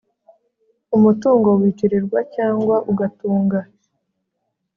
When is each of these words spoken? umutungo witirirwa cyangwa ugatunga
umutungo 0.97 1.49
witirirwa 1.59 2.19
cyangwa 2.35 2.75
ugatunga 2.91 3.59